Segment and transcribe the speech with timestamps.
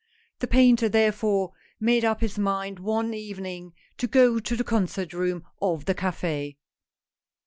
[0.39, 5.45] The painter therefore made up his mind one evening to go to the concert room
[5.61, 6.55] of the Caf4.